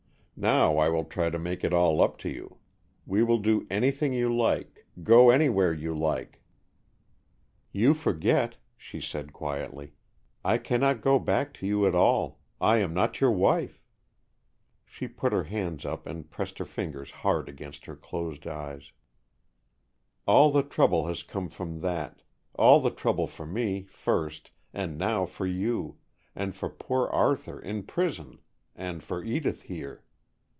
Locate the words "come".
21.21-21.49